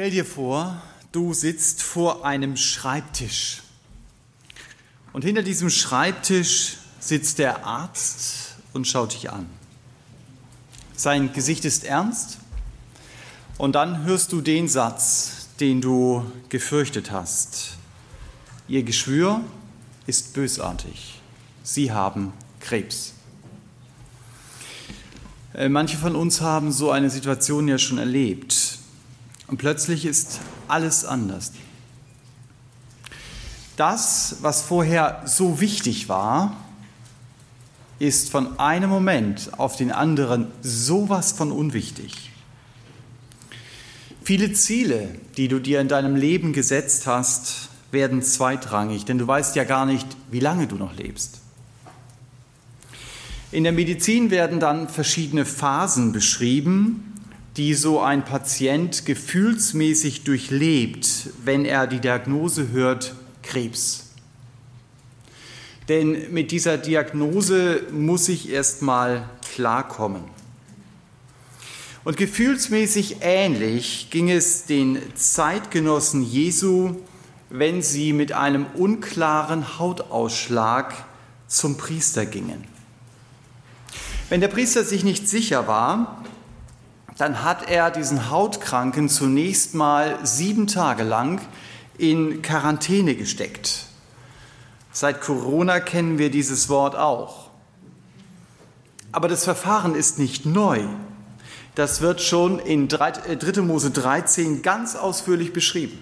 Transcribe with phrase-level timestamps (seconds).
[0.00, 0.80] Stell dir vor,
[1.12, 3.60] du sitzt vor einem Schreibtisch.
[5.12, 9.44] Und hinter diesem Schreibtisch sitzt der Arzt und schaut dich an.
[10.96, 12.38] Sein Gesicht ist ernst
[13.58, 17.76] und dann hörst du den Satz, den du gefürchtet hast.
[18.68, 19.42] Ihr Geschwür
[20.06, 21.20] ist bösartig.
[21.62, 23.12] Sie haben Krebs.
[25.52, 28.69] Äh, manche von uns haben so eine Situation ja schon erlebt.
[29.50, 31.52] Und plötzlich ist alles anders.
[33.76, 36.56] Das, was vorher so wichtig war,
[37.98, 42.30] ist von einem Moment auf den anderen sowas von unwichtig.
[44.22, 49.56] Viele Ziele, die du dir in deinem Leben gesetzt hast, werden zweitrangig, denn du weißt
[49.56, 51.40] ja gar nicht, wie lange du noch lebst.
[53.50, 57.09] In der Medizin werden dann verschiedene Phasen beschrieben,
[57.60, 64.12] die so ein Patient gefühlsmäßig durchlebt, wenn er die Diagnose hört, Krebs.
[65.86, 70.22] Denn mit dieser Diagnose muss ich erst mal klarkommen.
[72.02, 76.96] Und gefühlsmäßig ähnlich ging es den Zeitgenossen Jesu,
[77.50, 80.94] wenn sie mit einem unklaren Hautausschlag
[81.46, 82.64] zum Priester gingen.
[84.30, 86.24] Wenn der Priester sich nicht sicher war,
[87.16, 91.40] dann hat er diesen Hautkranken zunächst mal sieben Tage lang
[91.98, 93.86] in Quarantäne gesteckt.
[94.92, 97.50] Seit Corona kennen wir dieses Wort auch.
[99.12, 100.80] Aber das Verfahren ist nicht neu.
[101.74, 103.10] Das wird schon in 3.
[103.28, 105.98] Äh, Mose 13 ganz ausführlich beschrieben.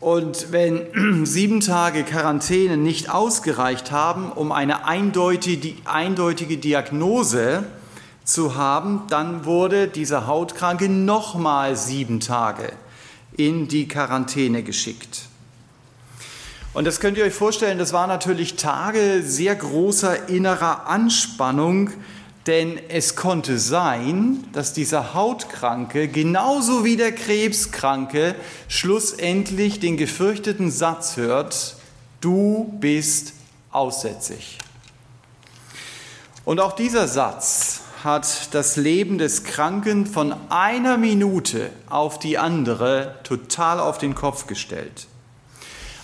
[0.00, 7.64] Und wenn sieben Tage Quarantäne nicht ausgereicht haben, um eine eindeutige, eindeutige Diagnose
[8.28, 12.72] zu haben, dann wurde dieser Hautkranke nochmal sieben Tage
[13.36, 15.22] in die Quarantäne geschickt.
[16.74, 21.90] Und das könnt ihr euch vorstellen, das waren natürlich Tage sehr großer innerer Anspannung,
[22.46, 28.34] denn es konnte sein, dass dieser Hautkranke genauso wie der Krebskranke
[28.68, 31.76] schlussendlich den gefürchteten Satz hört,
[32.20, 33.32] du bist
[33.70, 34.58] aussätzig.
[36.44, 43.16] Und auch dieser Satz hat das Leben des Kranken von einer Minute auf die andere
[43.24, 45.06] total auf den Kopf gestellt.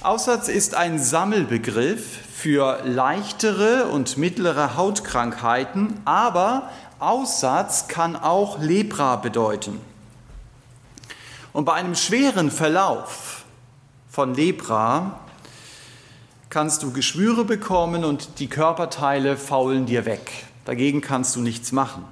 [0.03, 9.81] Aussatz ist ein Sammelbegriff für leichtere und mittlere Hautkrankheiten, aber Aussatz kann auch Lepra bedeuten.
[11.53, 13.45] Und bei einem schweren Verlauf
[14.11, 15.21] von Lepra
[16.51, 20.45] kannst du Geschwüre bekommen und die Körperteile faulen dir weg.
[20.65, 22.05] Dagegen kannst du nichts machen.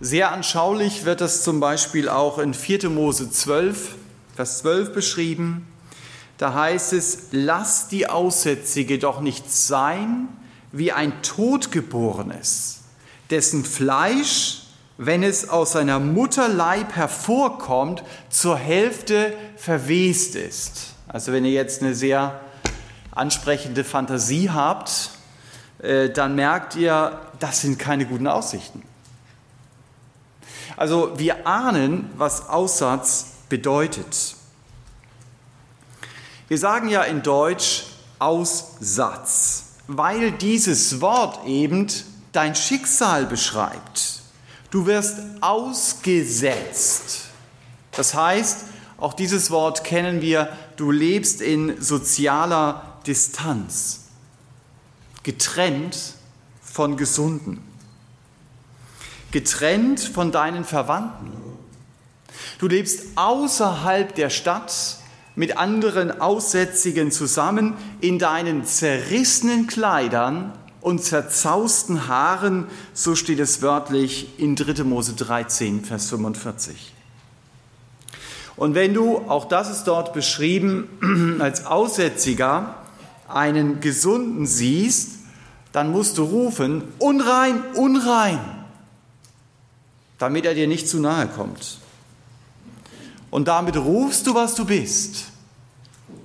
[0.00, 2.90] Sehr anschaulich wird das zum Beispiel auch in 4.
[2.90, 3.94] Mose 12,
[4.34, 5.68] Vers 12 beschrieben.
[6.38, 10.26] Da heißt es, lass die Aussätzige doch nicht sein
[10.72, 12.80] wie ein Totgeborenes,
[13.30, 14.62] dessen Fleisch,
[14.98, 20.94] wenn es aus seiner Mutterleib hervorkommt, zur Hälfte verwest ist.
[21.06, 22.40] Also wenn ihr jetzt eine sehr
[23.12, 25.10] ansprechende Fantasie habt,
[25.82, 28.82] dann merkt ihr, das sind keine guten Aussichten.
[30.76, 34.36] Also wir ahnen, was Aussatz bedeutet.
[36.48, 37.84] Wir sagen ja in Deutsch
[38.18, 41.88] Aussatz, weil dieses Wort eben
[42.30, 44.22] dein Schicksal beschreibt.
[44.70, 47.22] Du wirst ausgesetzt.
[47.90, 48.64] Das heißt,
[48.98, 54.01] auch dieses Wort kennen wir, du lebst in sozialer Distanz
[55.22, 56.14] getrennt
[56.62, 57.62] von Gesunden,
[59.30, 61.32] getrennt von deinen Verwandten.
[62.58, 64.98] Du lebst außerhalb der Stadt
[65.34, 74.38] mit anderen Aussätzigen zusammen in deinen zerrissenen Kleidern und zerzausten Haaren, so steht es wörtlich
[74.38, 74.84] in 3.
[74.84, 76.92] Mose 13, Vers 45.
[78.56, 82.74] Und wenn du, auch das ist dort beschrieben, als Aussätziger
[83.28, 85.21] einen Gesunden siehst,
[85.72, 88.38] dann musst du rufen, unrein, unrein,
[90.18, 91.78] damit er dir nicht zu nahe kommt.
[93.30, 95.24] Und damit rufst du, was du bist,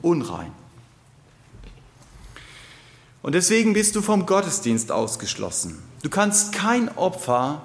[0.01, 0.51] unrein.
[3.21, 5.81] Und deswegen bist du vom Gottesdienst ausgeschlossen.
[6.03, 7.61] Du kannst kein Opfer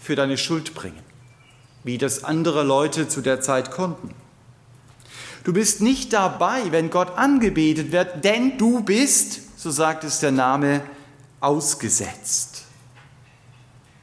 [0.00, 1.02] für deine Schuld bringen,
[1.84, 4.14] wie das andere Leute zu der Zeit konnten.
[5.44, 10.32] Du bist nicht dabei, wenn Gott angebetet wird, denn du bist, so sagt es der
[10.32, 10.82] Name,
[11.40, 12.64] ausgesetzt.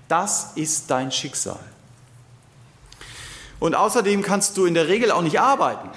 [0.08, 1.60] Das ist dein Schicksal.
[3.60, 5.90] Und außerdem kannst du in der Regel auch nicht arbeiten.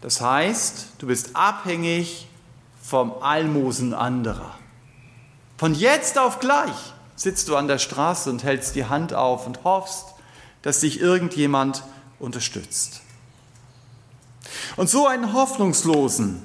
[0.00, 2.26] Das heißt, du bist abhängig
[2.82, 4.54] vom Almosen anderer.
[5.56, 9.64] Von jetzt auf gleich sitzt du an der Straße und hältst die Hand auf und
[9.64, 10.06] hoffst,
[10.62, 11.82] dass dich irgendjemand
[12.18, 13.00] unterstützt.
[14.76, 16.42] Und so einen Hoffnungslosen,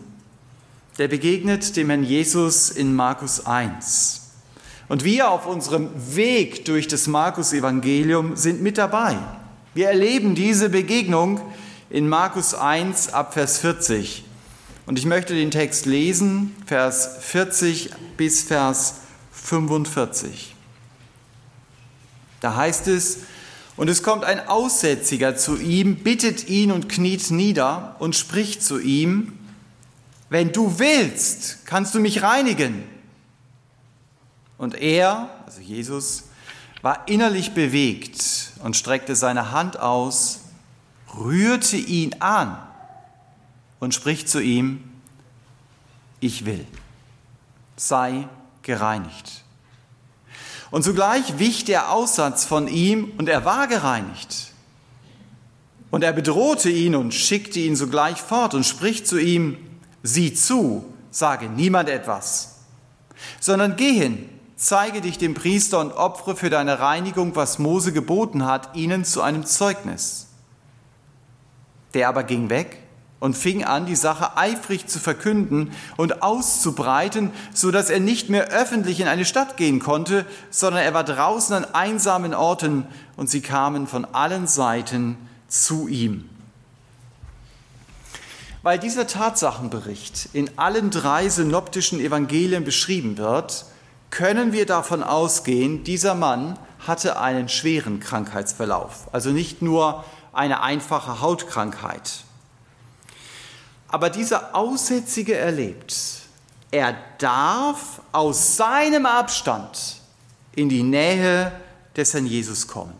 [0.97, 4.21] der begegnet dem Herrn Jesus in Markus 1.
[4.89, 9.17] Und wir auf unserem Weg durch das Markus-Evangelium sind mit dabei.
[9.73, 11.41] Wir erleben diese Begegnung
[11.89, 14.23] in Markus 1 ab Vers 40.
[14.85, 18.95] Und ich möchte den Text lesen, Vers 40 bis Vers
[19.31, 20.53] 45.
[22.41, 23.19] Da heißt es,
[23.75, 28.79] und es kommt ein Aussätziger zu ihm, bittet ihn und kniet nieder und spricht zu
[28.79, 29.39] ihm,
[30.33, 32.85] wenn du willst, kannst du mich reinigen.
[34.57, 36.23] Und er, also Jesus,
[36.81, 40.39] war innerlich bewegt und streckte seine Hand aus,
[41.15, 42.57] rührte ihn an
[43.79, 44.83] und spricht zu ihm,
[46.19, 46.65] ich will,
[47.75, 48.27] sei
[48.63, 49.43] gereinigt.
[50.71, 54.47] Und zugleich wich der Aussatz von ihm und er war gereinigt.
[55.91, 59.59] Und er bedrohte ihn und schickte ihn sogleich fort und spricht zu ihm,
[60.03, 62.59] sieh zu, sage niemand etwas,
[63.39, 68.45] sondern geh hin, zeige dich dem Priester und opfere für deine Reinigung, was Mose geboten
[68.45, 70.27] hat, ihnen zu einem Zeugnis.
[71.93, 72.79] Der aber ging weg
[73.19, 78.49] und fing an, die Sache eifrig zu verkünden und auszubreiten, so dass er nicht mehr
[78.49, 82.85] öffentlich in eine Stadt gehen konnte, sondern er war draußen an einsamen Orten
[83.15, 85.17] und sie kamen von allen Seiten
[85.47, 86.29] zu ihm.
[88.63, 93.65] Weil dieser Tatsachenbericht in allen drei synoptischen Evangelien beschrieben wird,
[94.09, 96.57] können wir davon ausgehen, dieser Mann
[96.87, 102.23] hatte einen schweren Krankheitsverlauf, also nicht nur eine einfache Hautkrankheit.
[103.89, 106.21] Aber dieser Aussätzige erlebt,
[106.71, 109.97] er darf aus seinem Abstand
[110.55, 111.51] in die Nähe
[111.97, 112.93] des Herrn Jesus kommen.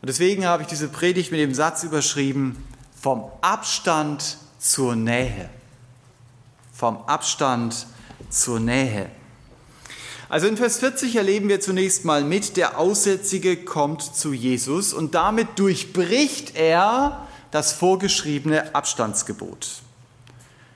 [0.00, 2.56] Und deswegen habe ich diese Predigt mit dem Satz überschrieben,
[3.02, 5.50] vom Abstand zur Nähe.
[6.72, 7.88] Vom Abstand
[8.30, 9.10] zur Nähe.
[10.28, 15.16] Also in Vers 40 erleben wir zunächst mal mit, der Aussätzige kommt zu Jesus und
[15.16, 19.82] damit durchbricht er das vorgeschriebene Abstandsgebot.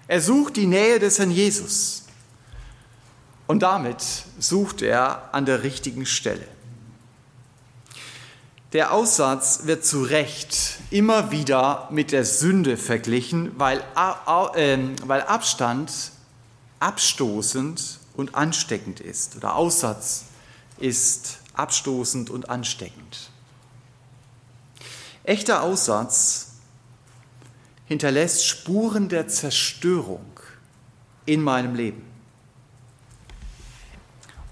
[0.09, 2.07] Er sucht die Nähe des Herrn Jesus
[3.47, 4.03] und damit
[4.41, 6.56] sucht er an der richtigen Stelle.
[8.77, 15.91] Der Aussatz wird zu Recht immer wieder mit der Sünde verglichen, weil, äh, weil Abstand
[16.79, 19.37] abstoßend und ansteckend ist.
[19.37, 20.27] Oder Aussatz
[20.77, 23.31] ist abstoßend und ansteckend.
[25.25, 26.49] Echter Aussatz
[27.87, 30.39] hinterlässt Spuren der Zerstörung
[31.25, 32.05] in meinem Leben.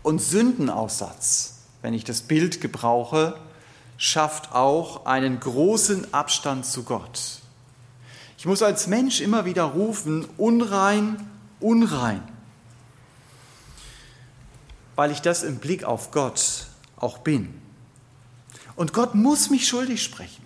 [0.03, 3.39] Und Sündenaussatz, wenn ich das Bild gebrauche,
[4.05, 7.41] schafft auch einen großen Abstand zu Gott.
[8.37, 11.27] Ich muss als Mensch immer wieder rufen, unrein,
[11.59, 12.23] unrein
[14.97, 16.67] weil ich das im Blick auf Gott
[16.97, 17.53] auch bin.
[18.77, 20.45] Und Gott muss mich schuldig sprechen,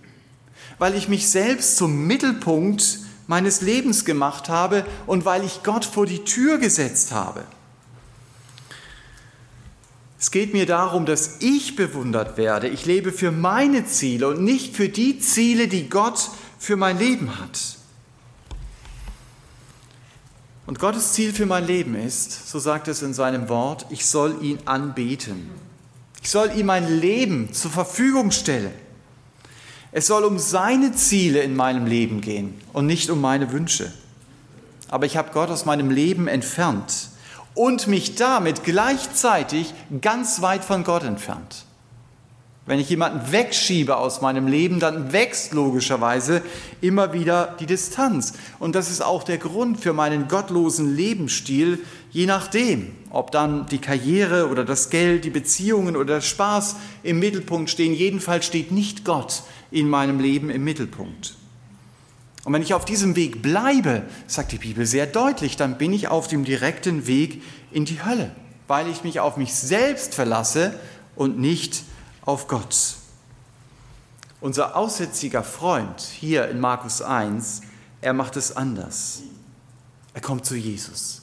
[0.77, 6.05] weil ich mich selbst zum Mittelpunkt meines Lebens gemacht habe und weil ich Gott vor
[6.05, 7.43] die Tür gesetzt habe.
[10.19, 12.67] Es geht mir darum, dass ich bewundert werde.
[12.67, 17.39] Ich lebe für meine Ziele und nicht für die Ziele, die Gott für mein Leben
[17.39, 17.77] hat.
[20.65, 24.43] Und Gottes Ziel für mein Leben ist, so sagt es in seinem Wort, ich soll
[24.43, 25.49] ihn anbeten.
[26.21, 28.73] Ich soll ihm mein Leben zur Verfügung stellen.
[29.93, 33.91] Es soll um seine Ziele in meinem Leben gehen und nicht um meine Wünsche.
[34.89, 37.09] Aber ich habe Gott aus meinem Leben entfernt
[37.55, 41.65] und mich damit gleichzeitig ganz weit von Gott entfernt.
[42.69, 46.43] Wenn ich jemanden wegschiebe aus meinem Leben, dann wächst logischerweise
[46.81, 48.33] immer wieder die Distanz.
[48.59, 51.79] Und das ist auch der Grund für meinen gottlosen Lebensstil,
[52.11, 57.17] je nachdem, ob dann die Karriere oder das Geld, die Beziehungen oder der Spaß im
[57.17, 57.95] Mittelpunkt stehen.
[57.95, 59.41] Jedenfalls steht nicht Gott
[59.71, 61.38] in meinem Leben im Mittelpunkt.
[62.49, 66.07] Und wenn ich auf diesem Weg bleibe, sagt die Bibel sehr deutlich, dann bin ich
[66.07, 68.31] auf dem direkten Weg in die Hölle,
[68.67, 70.73] weil ich mich auf mich selbst verlasse
[71.15, 71.83] und nicht
[72.25, 72.95] auf Gott.
[74.41, 77.61] Unser aussätziger Freund hier in Markus 1,
[78.01, 79.21] er macht es anders.
[80.15, 81.21] Er kommt zu Jesus.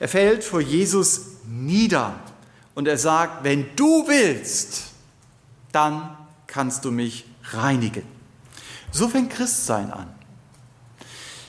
[0.00, 2.14] Er fällt vor Jesus nieder
[2.74, 4.84] und er sagt, wenn du willst,
[5.70, 8.17] dann kannst du mich reinigen.
[8.90, 10.08] So fängt Christsein an.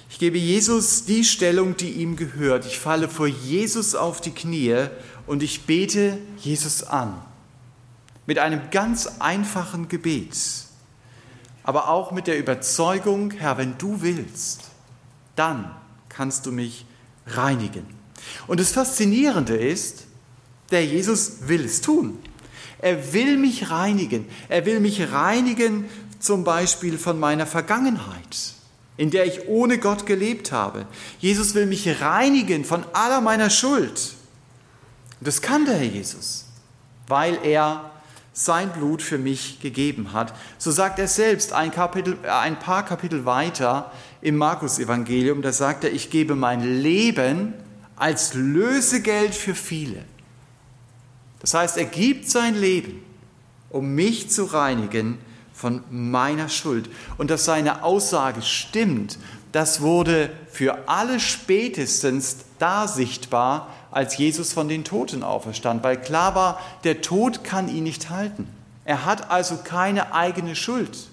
[0.09, 2.65] Ich gebe Jesus die Stellung, die ihm gehört.
[2.65, 4.87] Ich falle vor Jesus auf die Knie
[5.27, 7.21] und ich bete Jesus an.
[8.25, 10.35] Mit einem ganz einfachen Gebet,
[11.63, 14.63] aber auch mit der Überzeugung, Herr, wenn du willst,
[15.35, 15.73] dann
[16.09, 16.85] kannst du mich
[17.25, 17.85] reinigen.
[18.47, 20.05] Und das Faszinierende ist,
[20.71, 22.17] der Jesus will es tun.
[22.79, 24.27] Er will mich reinigen.
[24.47, 25.85] Er will mich reinigen
[26.19, 28.53] zum Beispiel von meiner Vergangenheit
[28.99, 30.85] in der ich ohne Gott gelebt habe.
[31.19, 34.13] Jesus will mich reinigen von aller meiner Schuld.
[35.21, 36.47] Das kann der Herr Jesus,
[37.07, 37.91] weil er
[38.33, 40.33] sein Blut für mich gegeben hat.
[40.57, 45.93] So sagt er selbst ein, Kapitel, ein paar Kapitel weiter im Markus-Evangelium, da sagt er,
[45.93, 47.53] ich gebe mein Leben
[47.95, 50.03] als Lösegeld für viele.
[51.39, 53.01] Das heißt, er gibt sein Leben,
[53.69, 55.19] um mich zu reinigen
[55.59, 56.89] von meiner Schuld.
[57.17, 59.19] Und dass seine Aussage stimmt,
[59.51, 66.33] das wurde für alle spätestens da sichtbar, als Jesus von den Toten auferstand, weil klar
[66.35, 68.47] war, der Tod kann ihn nicht halten.
[68.85, 71.09] Er hat also keine eigene Schuld.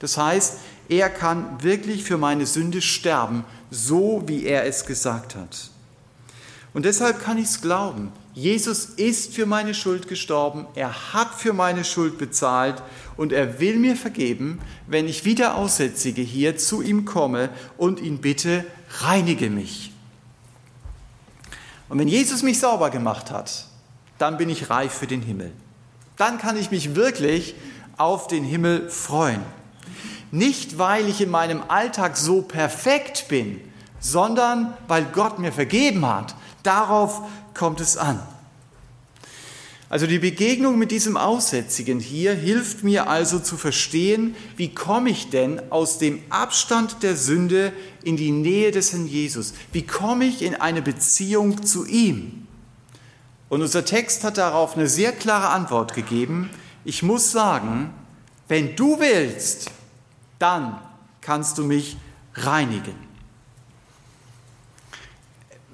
[0.00, 5.70] Das heißt, er kann wirklich für meine Sünde sterben, so wie er es gesagt hat.
[6.74, 8.12] Und deshalb kann ich es glauben.
[8.36, 12.82] Jesus ist für meine Schuld gestorben, er hat für meine Schuld bezahlt
[13.16, 18.18] und er will mir vergeben, wenn ich wieder Aussätzige hier zu ihm komme und ihn
[18.18, 18.66] bitte,
[19.00, 19.90] reinige mich.
[21.88, 23.68] Und wenn Jesus mich sauber gemacht hat,
[24.18, 25.50] dann bin ich reif für den Himmel.
[26.18, 27.54] Dann kann ich mich wirklich
[27.96, 29.40] auf den Himmel freuen.
[30.30, 33.62] Nicht, weil ich in meinem Alltag so perfekt bin,
[33.98, 36.34] sondern weil Gott mir vergeben hat,
[36.66, 37.22] Darauf
[37.56, 38.20] kommt es an.
[39.88, 45.30] Also die Begegnung mit diesem Aussätzigen hier hilft mir also zu verstehen, wie komme ich
[45.30, 47.72] denn aus dem Abstand der Sünde
[48.02, 49.54] in die Nähe des Herrn Jesus?
[49.72, 52.46] Wie komme ich in eine Beziehung zu ihm?
[53.48, 56.50] Und unser Text hat darauf eine sehr klare Antwort gegeben.
[56.84, 57.90] Ich muss sagen,
[58.48, 59.70] wenn du willst,
[60.40, 60.80] dann
[61.20, 61.96] kannst du mich
[62.34, 63.06] reinigen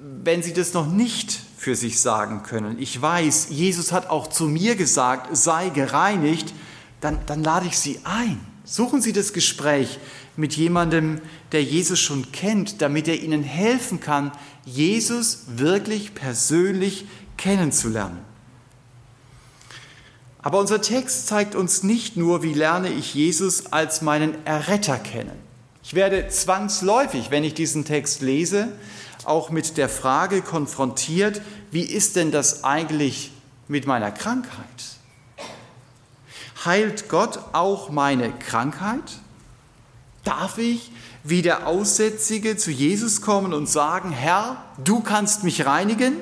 [0.03, 4.45] wenn Sie das noch nicht für sich sagen können, ich weiß, Jesus hat auch zu
[4.49, 6.53] mir gesagt, sei gereinigt,
[6.99, 8.39] dann, dann lade ich Sie ein.
[8.65, 9.99] Suchen Sie das Gespräch
[10.35, 11.21] mit jemandem,
[11.53, 14.31] der Jesus schon kennt, damit er Ihnen helfen kann,
[14.65, 17.05] Jesus wirklich persönlich
[17.37, 18.19] kennenzulernen.
[20.41, 25.39] Aber unser Text zeigt uns nicht nur, wie lerne ich Jesus als meinen Erretter kennen.
[25.81, 28.69] Ich werde zwangsläufig, wenn ich diesen Text lese,
[29.25, 33.31] auch mit der Frage konfrontiert, wie ist denn das eigentlich
[33.67, 34.65] mit meiner Krankheit?
[36.65, 39.19] Heilt Gott auch meine Krankheit?
[40.23, 40.91] Darf ich
[41.23, 46.17] wie der Aussätzige zu Jesus kommen und sagen, Herr, du kannst mich reinigen?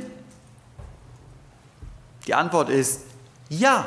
[2.27, 3.01] Die Antwort ist
[3.49, 3.85] ja.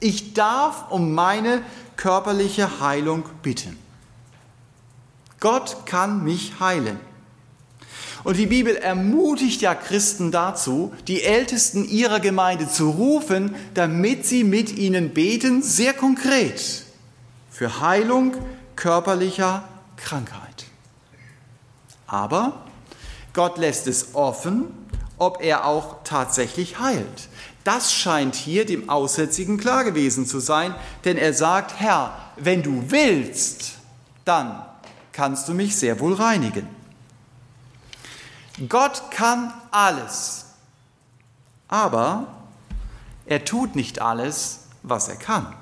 [0.00, 1.62] Ich darf um meine
[1.96, 3.78] körperliche Heilung bitten.
[5.40, 6.98] Gott kann mich heilen.
[8.24, 14.44] Und die Bibel ermutigt ja Christen dazu, die Ältesten ihrer Gemeinde zu rufen, damit sie
[14.44, 16.84] mit ihnen beten, sehr konkret,
[17.50, 18.34] für Heilung
[18.76, 20.64] körperlicher Krankheit.
[22.06, 22.64] Aber
[23.34, 24.64] Gott lässt es offen,
[25.18, 27.28] ob er auch tatsächlich heilt.
[27.62, 32.84] Das scheint hier dem Aussätzigen klar gewesen zu sein, denn er sagt, Herr, wenn du
[32.88, 33.72] willst,
[34.24, 34.62] dann
[35.12, 36.83] kannst du mich sehr wohl reinigen.
[38.68, 40.46] Gott kann alles,
[41.68, 42.26] aber
[43.26, 45.52] er tut nicht alles, was er kann.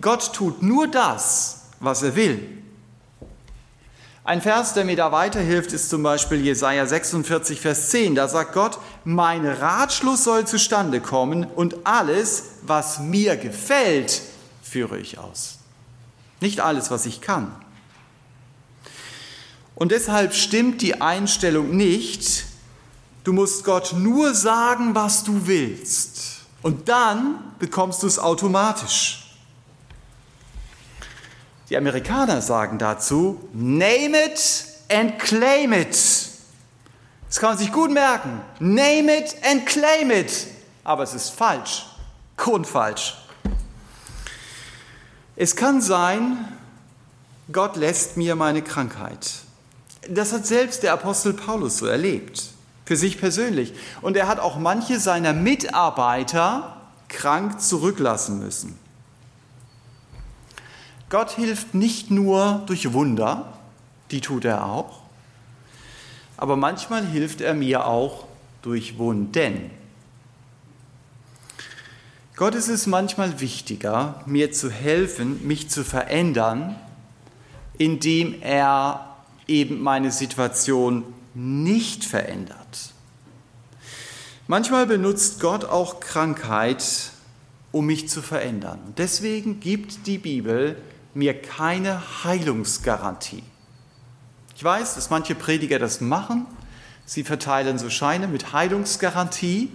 [0.00, 2.62] Gott tut nur das, was er will.
[4.22, 8.14] Ein Vers, der mir da weiterhilft, ist zum Beispiel Jesaja 46, Vers 10.
[8.14, 14.20] Da sagt Gott: Mein Ratschluss soll zustande kommen und alles, was mir gefällt,
[14.62, 15.58] führe ich aus.
[16.40, 17.50] Nicht alles, was ich kann.
[19.78, 22.46] Und deshalb stimmt die Einstellung nicht,
[23.22, 26.40] du musst Gott nur sagen, was du willst.
[26.62, 29.36] Und dann bekommst du es automatisch.
[31.70, 35.96] Die Amerikaner sagen dazu, name it and claim it.
[37.28, 38.40] Das kann man sich gut merken.
[38.58, 40.48] Name it and claim it.
[40.82, 41.86] Aber es ist falsch.
[42.36, 43.16] Grundfalsch.
[45.36, 46.52] Es kann sein,
[47.52, 49.44] Gott lässt mir meine Krankheit.
[50.08, 52.44] Das hat selbst der Apostel Paulus so erlebt,
[52.84, 53.72] für sich persönlich.
[54.00, 56.76] Und er hat auch manche seiner Mitarbeiter
[57.08, 58.78] krank zurücklassen müssen.
[61.10, 63.52] Gott hilft nicht nur durch Wunder,
[64.10, 65.00] die tut er auch,
[66.36, 68.26] aber manchmal hilft er mir auch
[68.62, 69.70] durch Wunden.
[72.36, 76.76] Gott ist es manchmal wichtiger, mir zu helfen, mich zu verändern,
[77.78, 79.07] indem er
[79.48, 81.02] eben meine Situation
[81.34, 82.92] nicht verändert.
[84.46, 87.10] Manchmal benutzt Gott auch Krankheit,
[87.72, 88.78] um mich zu verändern.
[88.96, 90.80] Deswegen gibt die Bibel
[91.14, 93.42] mir keine Heilungsgarantie.
[94.56, 96.46] Ich weiß, dass manche Prediger das machen.
[97.04, 99.70] Sie verteilen so Scheine mit Heilungsgarantie,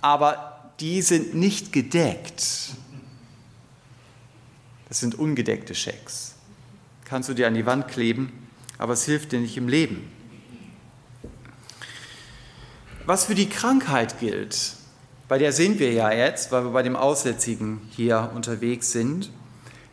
[0.00, 2.74] aber die sind nicht gedeckt.
[4.88, 6.34] Das sind ungedeckte Schecks.
[7.04, 8.45] Kannst du dir an die Wand kleben,
[8.78, 10.10] aber es hilft dir nicht im Leben.
[13.06, 14.72] Was für die Krankheit gilt,
[15.28, 19.30] bei der sind wir ja jetzt, weil wir bei dem Aussätzigen hier unterwegs sind,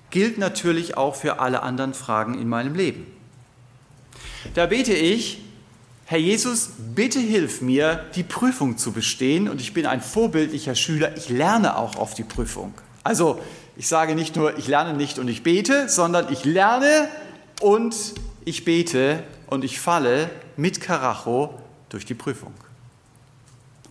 [0.10, 3.08] gilt natürlich auch für alle anderen Fragen in meinem Leben.
[4.54, 5.42] Da bete ich,
[6.06, 9.50] Herr Jesus, bitte hilf mir, die Prüfung zu bestehen.
[9.50, 11.16] Und ich bin ein vorbildlicher Schüler.
[11.18, 12.74] Ich lerne auch auf die Prüfung.
[13.04, 13.40] Also
[13.78, 17.08] ich sage nicht nur, ich lerne nicht und ich bete, sondern ich lerne
[17.62, 17.96] und
[18.46, 21.60] ich bete und ich falle mit Karacho
[21.90, 22.54] durch die Prüfung.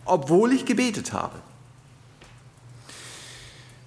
[0.05, 1.39] Obwohl ich gebetet habe.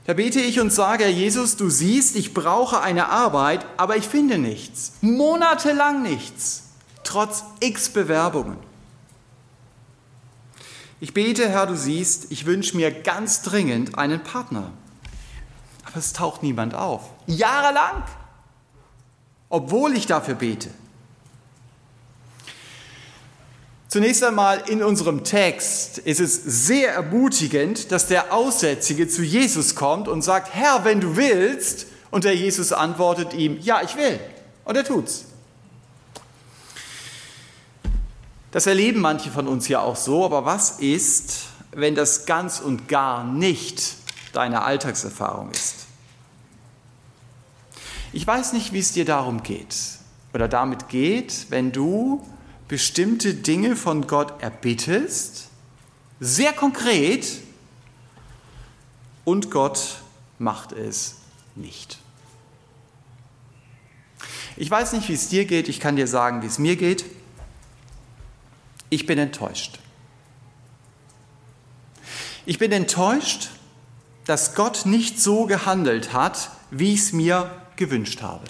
[0.07, 4.07] Da bete ich und sage, Herr Jesus, du siehst, ich brauche eine Arbeit, aber ich
[4.07, 4.95] finde nichts.
[5.01, 6.67] Monatelang nichts
[7.07, 8.59] trotz x Bewerbungen.
[11.01, 14.73] Ich bete, Herr, du siehst, ich wünsche mir ganz dringend einen Partner.
[15.85, 17.11] Aber es taucht niemand auf.
[17.27, 18.03] Jahrelang.
[19.49, 20.71] Obwohl ich dafür bete.
[23.89, 30.09] Zunächst einmal in unserem Text ist es sehr ermutigend, dass der Aussätzige zu Jesus kommt
[30.09, 34.19] und sagt, Herr, wenn du willst, und der Jesus antwortet ihm, ja, ich will.
[34.65, 35.25] Und er tut's.
[38.53, 42.89] Das erleben manche von uns ja auch so, aber was ist, wenn das ganz und
[42.89, 43.97] gar nicht
[44.33, 45.86] deine Alltagserfahrung ist?
[48.13, 49.77] Ich weiß nicht, wie es dir darum geht
[50.33, 52.27] oder damit geht, wenn du
[52.69, 55.49] bestimmte Dinge von Gott erbittest,
[56.21, 57.27] sehr konkret,
[59.27, 59.99] und Gott
[60.39, 61.17] macht es
[61.57, 61.99] nicht.
[64.57, 67.05] Ich weiß nicht, wie es dir geht, ich kann dir sagen, wie es mir geht.
[68.89, 69.81] Ich bin enttäuscht.
[72.47, 73.51] Ich bin enttäuscht,
[74.25, 78.45] dass Gott nicht so gehandelt hat, wie ich es mir gewünscht habe.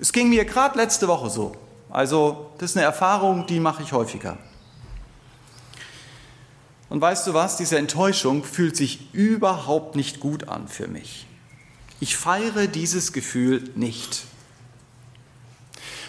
[0.00, 1.54] Es ging mir gerade letzte Woche so.
[1.90, 4.38] Also das ist eine Erfahrung, die mache ich häufiger.
[6.88, 11.26] Und weißt du was, diese Enttäuschung fühlt sich überhaupt nicht gut an für mich.
[12.00, 14.24] Ich feiere dieses Gefühl nicht.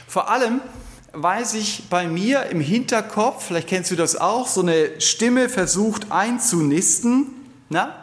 [0.08, 0.62] Vor allem,
[1.14, 6.12] weiß ich bei mir im Hinterkopf, vielleicht kennst du das auch, so eine Stimme versucht
[6.12, 7.28] einzunisten.
[7.70, 8.01] Na?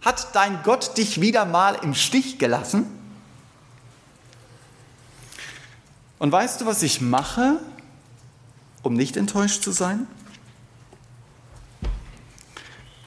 [0.00, 2.86] Hat dein Gott dich wieder mal im Stich gelassen?
[6.18, 7.58] Und weißt du, was ich mache,
[8.82, 10.06] um nicht enttäuscht zu sein?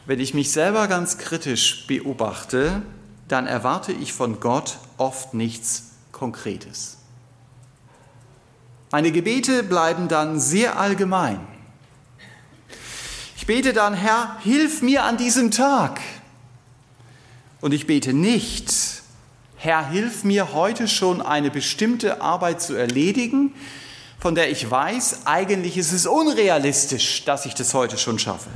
[0.05, 2.81] Wenn ich mich selber ganz kritisch beobachte,
[3.27, 6.97] dann erwarte ich von Gott oft nichts Konkretes.
[8.91, 11.39] Meine Gebete bleiben dann sehr allgemein.
[13.37, 16.01] Ich bete dann, Herr, hilf mir an diesem Tag.
[17.61, 18.73] Und ich bete nicht,
[19.55, 23.53] Herr, hilf mir heute schon eine bestimmte Arbeit zu erledigen,
[24.19, 28.49] von der ich weiß, eigentlich ist es unrealistisch, dass ich das heute schon schaffe.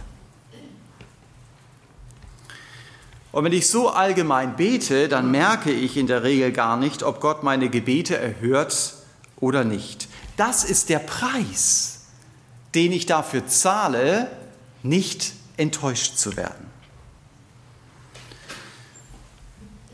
[3.31, 7.19] Und wenn ich so allgemein bete, dann merke ich in der Regel gar nicht, ob
[7.19, 8.93] Gott meine Gebete erhört
[9.39, 10.07] oder nicht.
[10.37, 12.05] Das ist der Preis,
[12.73, 14.31] den ich dafür zahle,
[14.83, 16.64] nicht enttäuscht zu werden.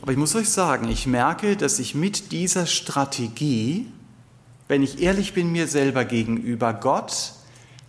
[0.02, 3.86] Aber ich muss euch sagen, ich merke, dass ich mit dieser Strategie,
[4.68, 7.34] wenn ich ehrlich bin mir selber gegenüber, Gott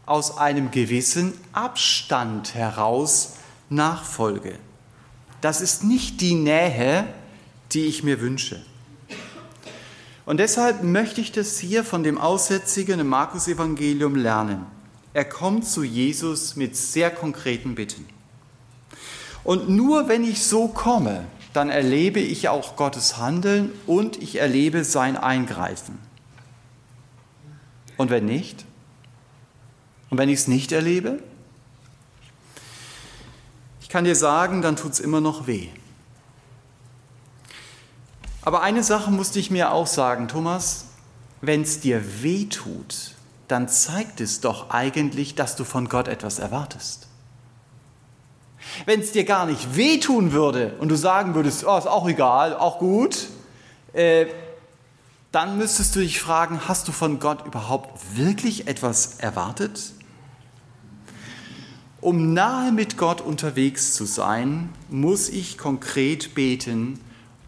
[0.05, 3.37] aus einem gewissen Abstand heraus
[3.70, 4.59] nachfolge.
[5.40, 7.07] Das ist nicht die Nähe,
[7.72, 8.62] die ich mir wünsche.
[10.27, 14.66] Und deshalb möchte ich das hier von dem Aussätzigen im Markus-Evangelium lernen.
[15.14, 18.07] Er kommt zu Jesus mit sehr konkreten Bitten.
[19.44, 24.85] Und nur wenn ich so komme, dann erlebe ich auch Gottes Handeln und ich erlebe
[24.85, 25.99] sein Eingreifen.
[27.97, 28.65] Und wenn nicht?
[30.11, 31.23] Und wenn ich es nicht erlebe?
[33.81, 35.69] Ich kann dir sagen, dann tut es immer noch weh.
[38.43, 40.87] Aber eine Sache musste ich mir auch sagen, Thomas,
[41.41, 43.15] wenn es dir weh tut,
[43.47, 47.09] dann zeigt es doch eigentlich, dass du von Gott etwas erwartest.
[48.87, 52.57] Wenn es dir gar nicht wehtun würde und du sagen würdest, oh, ist auch egal,
[52.57, 53.29] auch gut,
[53.93, 54.27] äh,
[55.31, 59.93] dann müsstest du dich fragen, hast du von Gott überhaupt wirklich etwas erwartet?
[62.01, 66.99] Um nahe mit Gott unterwegs zu sein, muss ich konkret beten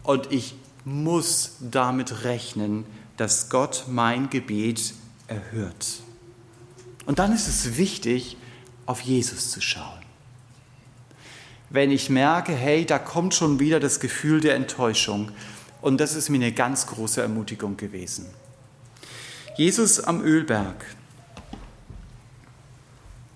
[0.03, 2.85] und ich muss damit rechnen,
[3.17, 4.93] dass Gott mein Gebet
[5.27, 6.01] erhört.
[7.05, 8.37] Und dann ist es wichtig,
[8.85, 10.04] auf Jesus zu schauen.
[11.69, 15.31] Wenn ich merke, hey, da kommt schon wieder das Gefühl der Enttäuschung,
[15.81, 18.25] und das ist mir eine ganz große Ermutigung gewesen.
[19.55, 20.83] Jesus am Ölberg.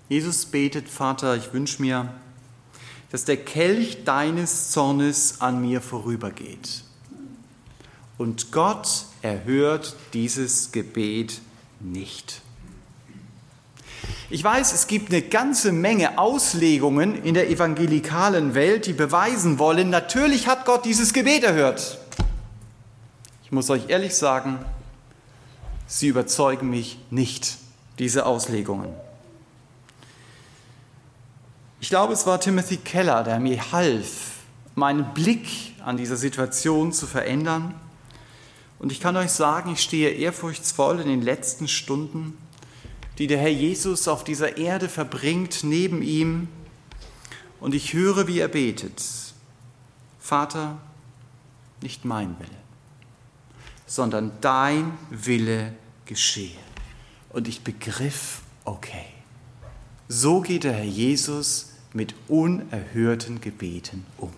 [0.08, 2.12] Jesus betet, Vater, ich wünsche mir,
[3.10, 6.82] dass der Kelch deines Zornes an mir vorübergeht.
[8.18, 11.40] Und Gott erhört dieses Gebet
[11.78, 12.42] nicht.
[14.32, 19.90] Ich weiß, es gibt eine ganze Menge Auslegungen in der evangelikalen Welt, die beweisen wollen,
[19.90, 21.98] natürlich hat Gott dieses Gebet erhört.
[23.42, 24.60] Ich muss euch ehrlich sagen,
[25.88, 27.56] sie überzeugen mich nicht,
[27.98, 28.94] diese Auslegungen.
[31.80, 34.30] Ich glaube, es war Timothy Keller, der mir half,
[34.76, 35.48] meinen Blick
[35.84, 37.74] an dieser Situation zu verändern
[38.78, 42.38] und ich kann euch sagen, ich stehe ehrfurchtsvoll in den letzten Stunden,
[43.20, 46.48] die der Herr Jesus auf dieser Erde verbringt, neben ihm.
[47.60, 49.04] Und ich höre, wie er betet.
[50.18, 50.78] Vater,
[51.82, 52.50] nicht mein Wille,
[53.84, 55.74] sondern dein Wille
[56.06, 56.56] geschehe.
[57.28, 59.04] Und ich begriff, okay,
[60.08, 64.32] so geht der Herr Jesus mit unerhörten Gebeten um.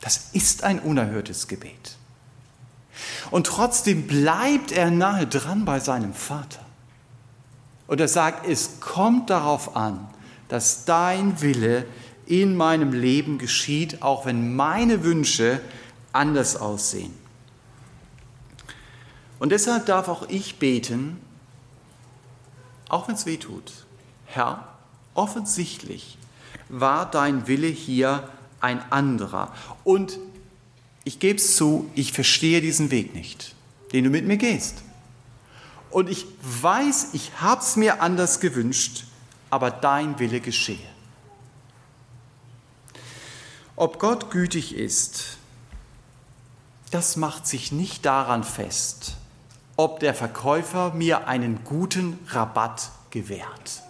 [0.00, 1.96] Das ist ein unerhörtes Gebet.
[3.30, 6.61] Und trotzdem bleibt er nahe dran bei seinem Vater.
[7.86, 10.08] Und er sagt, es kommt darauf an,
[10.48, 11.86] dass dein Wille
[12.26, 15.60] in meinem Leben geschieht, auch wenn meine Wünsche
[16.12, 17.12] anders aussehen.
[19.38, 21.18] Und deshalb darf auch ich beten,
[22.88, 23.72] auch wenn es weh tut.
[24.26, 24.68] Herr,
[25.14, 26.16] offensichtlich
[26.68, 28.28] war dein Wille hier
[28.60, 29.52] ein anderer.
[29.84, 30.18] Und
[31.04, 33.54] ich gebe es zu, ich verstehe diesen Weg nicht,
[33.92, 34.82] den du mit mir gehst.
[35.92, 39.04] Und ich weiß, ich habe es mir anders gewünscht,
[39.50, 40.78] aber dein Wille geschehe.
[43.76, 45.36] Ob Gott gütig ist,
[46.90, 49.16] das macht sich nicht daran fest,
[49.76, 53.82] ob der Verkäufer mir einen guten Rabatt gewährt.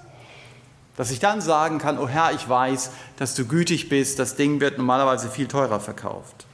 [0.96, 4.60] Dass ich dann sagen kann, oh Herr, ich weiß, dass du gütig bist, das Ding
[4.60, 6.46] wird normalerweise viel teurer verkauft.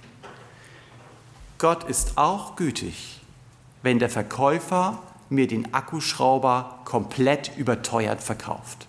[1.59, 3.21] Gott ist auch gütig,
[3.83, 8.87] wenn der Verkäufer mir den Akkuschrauber komplett überteuert verkauft.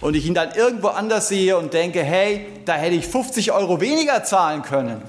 [0.00, 3.80] Und ich ihn dann irgendwo anders sehe und denke, hey, da hätte ich 50 Euro
[3.80, 5.02] weniger zahlen können.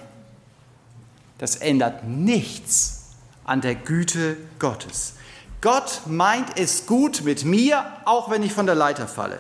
[1.37, 3.05] Das ändert nichts
[3.45, 5.13] an der Güte Gottes.
[5.61, 9.39] Gott meint es gut mit mir, auch wenn ich von der Leiter falle.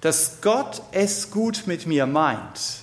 [0.00, 2.80] Dass Gott es gut mit mir meint,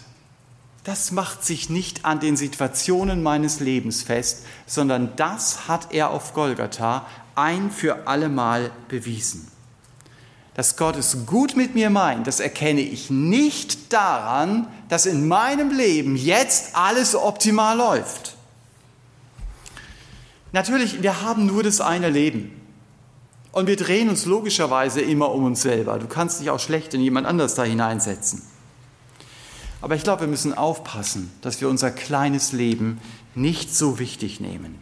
[0.88, 6.34] das macht sich nicht an den Situationen meines Lebens fest, sondern das hat er auf
[6.34, 9.52] Golgatha ein für allemal bewiesen.
[10.54, 15.72] Dass Gott es gut mit mir meint, das erkenne ich nicht daran, dass in meinem
[15.72, 18.38] Leben jetzt alles optimal läuft.
[20.54, 22.62] Natürlich, wir haben nur das eine Leben.
[23.52, 26.00] Und wir drehen uns logischerweise immer um uns selber.
[26.00, 28.42] Du kannst dich auch schlecht in jemand anders da hineinsetzen.
[29.88, 33.00] Aber ich glaube, wir müssen aufpassen, dass wir unser kleines Leben
[33.36, 34.78] nicht so wichtig nehmen.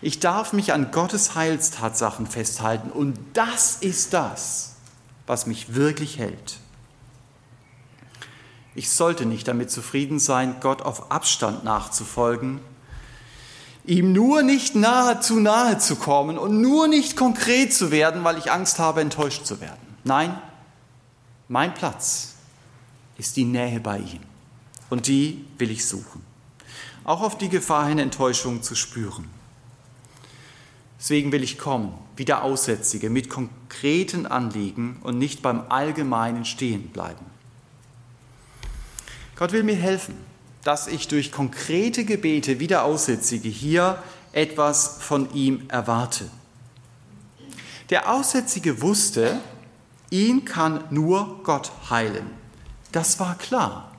[0.00, 4.76] Ich darf mich an Gottes Heilstatsachen festhalten und das ist das,
[5.26, 6.56] was mich wirklich hält.
[8.74, 12.60] Ich sollte nicht damit zufrieden sein, Gott auf Abstand nachzufolgen,
[13.84, 18.38] ihm nur nicht nahe zu nahe zu kommen und nur nicht konkret zu werden, weil
[18.38, 19.94] ich Angst habe, enttäuscht zu werden.
[20.04, 20.40] Nein,
[21.48, 22.30] mein Platz
[23.20, 24.22] ist die Nähe bei ihm.
[24.88, 26.22] Und die will ich suchen.
[27.04, 29.28] Auch auf die Gefahr hin, Enttäuschung zu spüren.
[30.98, 36.88] Deswegen will ich kommen, wie der Aussätzige, mit konkreten Anliegen und nicht beim Allgemeinen stehen
[36.88, 37.26] bleiben.
[39.36, 40.14] Gott will mir helfen,
[40.64, 44.02] dass ich durch konkrete Gebete wie der Aussätzige hier
[44.32, 46.30] etwas von ihm erwarte.
[47.90, 49.40] Der Aussätzige wusste,
[50.10, 52.39] ihn kann nur Gott heilen.
[52.92, 53.90] Das war klar.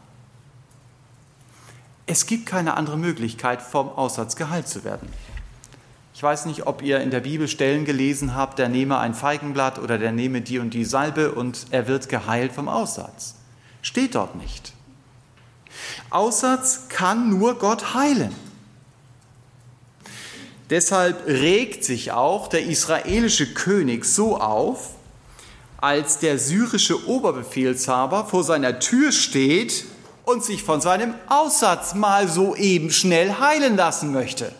[2.06, 5.08] Es gibt keine andere Möglichkeit, vom Aussatz geheilt zu werden.
[6.14, 9.80] Ich weiß nicht, ob ihr in der Bibel Stellen gelesen habt, der nehme ein Feigenblatt
[9.80, 13.36] oder der nehme die und die Salbe und er wird geheilt vom Aussatz.
[13.82, 14.74] Steht dort nicht.
[16.10, 18.36] Aussatz kann nur Gott heilen.
[20.70, 24.92] Deshalb regt sich auch der israelische König so auf,
[25.82, 29.86] als der syrische Oberbefehlshaber vor seiner Tür steht
[30.24, 34.54] und sich von seinem Aussatz mal so eben schnell heilen lassen möchte.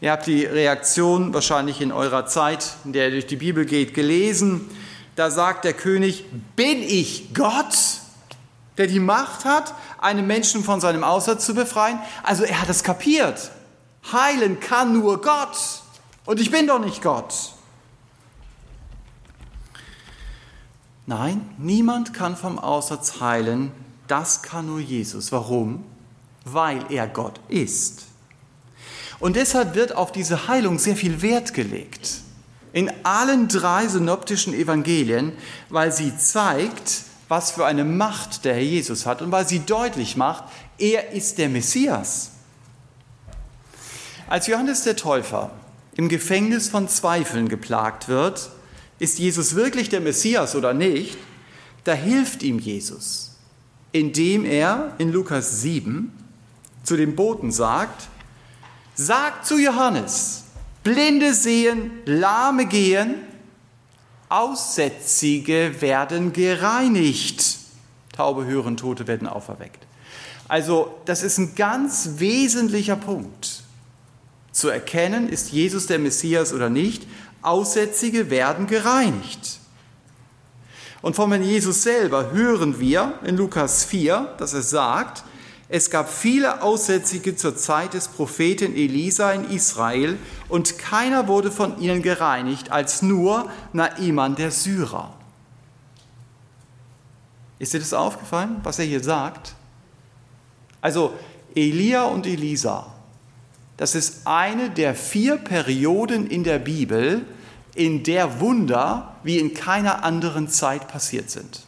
[0.00, 3.94] Ihr habt die Reaktion wahrscheinlich in eurer Zeit, in der ihr durch die Bibel geht,
[3.94, 4.68] gelesen.
[5.14, 6.24] Da sagt der König,
[6.56, 7.76] bin ich Gott,
[8.78, 12.00] der die Macht hat, einen Menschen von seinem Aussatz zu befreien?
[12.24, 13.52] Also er hat es kapiert.
[14.12, 15.56] Heilen kann nur Gott.
[16.24, 17.52] Und ich bin doch nicht Gott.
[21.06, 23.72] Nein, niemand kann vom Aussatz heilen.
[24.06, 25.32] Das kann nur Jesus.
[25.32, 25.84] Warum?
[26.44, 28.04] Weil er Gott ist.
[29.18, 32.20] Und deshalb wird auf diese Heilung sehr viel Wert gelegt.
[32.72, 35.32] In allen drei synoptischen Evangelien,
[35.68, 40.16] weil sie zeigt, was für eine Macht der Herr Jesus hat und weil sie deutlich
[40.16, 40.44] macht,
[40.78, 42.32] er ist der Messias.
[44.28, 45.50] Als Johannes der Täufer
[45.94, 48.50] im Gefängnis von Zweifeln geplagt wird,
[49.02, 51.18] ist Jesus wirklich der Messias oder nicht,
[51.82, 53.32] da hilft ihm Jesus,
[53.90, 56.12] indem er in Lukas 7
[56.84, 58.08] zu dem Boten sagt,
[58.94, 60.44] sagt zu Johannes,
[60.84, 63.16] Blinde sehen, Lahme gehen,
[64.28, 67.58] Aussätzige werden gereinigt,
[68.12, 69.84] Taube hören, Tote werden auferweckt.
[70.46, 73.64] Also das ist ein ganz wesentlicher Punkt.
[74.52, 77.04] Zu erkennen, ist Jesus der Messias oder nicht,
[77.42, 79.58] Aussätzige werden gereinigt.
[81.02, 85.24] Und von Jesus selber hören wir in Lukas 4, dass er sagt,
[85.68, 91.80] es gab viele Aussätzige zur Zeit des Propheten Elisa in Israel und keiner wurde von
[91.80, 95.14] ihnen gereinigt als nur Naiman der Syrer.
[97.58, 99.54] Ist dir das aufgefallen, was er hier sagt?
[100.80, 101.14] Also
[101.54, 102.92] Elia und Elisa,
[103.82, 107.26] das ist eine der vier Perioden in der Bibel,
[107.74, 111.64] in der Wunder wie in keiner anderen Zeit passiert sind.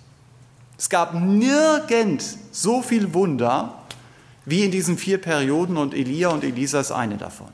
[0.78, 3.82] Es gab nirgend so viel Wunder
[4.44, 7.48] wie in diesen vier Perioden und Elia und Elisa ist eine davon.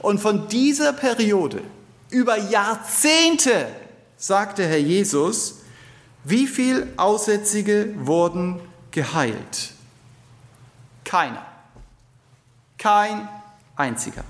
[0.00, 1.62] Und von dieser Periode
[2.10, 3.68] über Jahrzehnte
[4.18, 5.60] sagte Herr Jesus,
[6.22, 9.72] wie viele Aussätzige wurden geheilt?
[11.04, 11.47] Keiner.
[12.78, 13.28] Kein
[13.76, 14.24] einziger.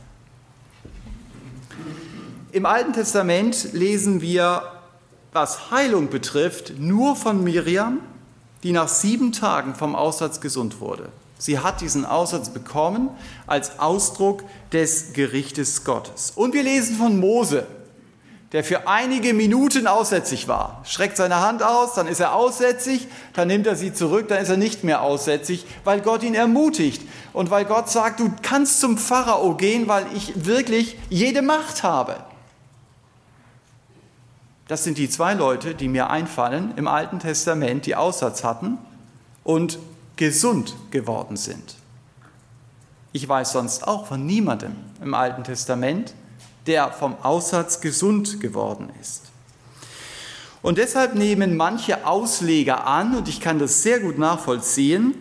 [2.50, 4.62] Im Alten Testament lesen wir,
[5.32, 8.00] was Heilung betrifft, nur von Miriam
[8.62, 11.10] die nach sieben Tagen vom Aussatz gesund wurde.
[11.38, 13.10] Sie hat diesen Aussatz bekommen
[13.46, 16.32] als Ausdruck des Gerichtes Gottes.
[16.34, 17.66] Und wir lesen von Mose,
[18.52, 20.80] der für einige Minuten aussätzig war.
[20.84, 24.48] Streckt seine Hand aus, dann ist er aussätzig, dann nimmt er sie zurück, dann ist
[24.48, 27.02] er nicht mehr aussätzig, weil Gott ihn ermutigt
[27.34, 32.16] und weil Gott sagt, du kannst zum Pharao gehen, weil ich wirklich jede Macht habe.
[34.66, 38.78] Das sind die zwei Leute, die mir einfallen im Alten Testament, die Aussatz hatten
[39.44, 39.78] und
[40.16, 41.76] gesund geworden sind.
[43.12, 46.14] Ich weiß sonst auch von niemandem im Alten Testament,
[46.68, 49.22] der vom Aussatz gesund geworden ist.
[50.62, 55.14] Und deshalb nehmen manche Ausleger an, und ich kann das sehr gut nachvollziehen,